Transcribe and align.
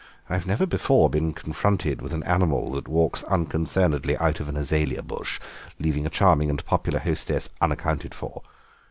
I've 0.31 0.47
never 0.47 0.65
before 0.65 1.11
been 1.11 1.31
confronted 1.31 2.01
with 2.01 2.11
an 2.11 2.23
animal 2.23 2.71
that 2.71 2.87
walks 2.87 3.21
unconcernedly 3.25 4.17
out 4.17 4.39
of 4.39 4.47
an 4.49 4.57
azalea 4.57 5.03
bush, 5.03 5.39
leaving 5.77 6.07
a 6.07 6.09
charming 6.09 6.49
and 6.49 6.65
popular 6.65 6.97
hostess 6.97 7.51
unaccounted 7.61 8.15
for. 8.15 8.41